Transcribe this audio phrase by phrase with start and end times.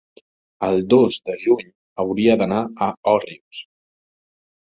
[0.67, 1.67] el dos de juny
[2.03, 3.63] hauria d'anar a Òrrius.